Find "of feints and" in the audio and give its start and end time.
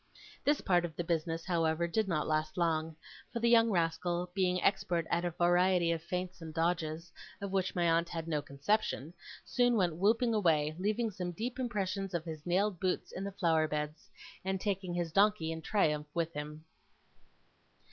5.91-6.51